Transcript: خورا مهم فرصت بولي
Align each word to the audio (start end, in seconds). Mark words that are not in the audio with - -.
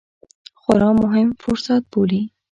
خورا 0.61 0.89
مهم 1.03 1.29
فرصت 1.41 1.81
بولي 1.91 2.21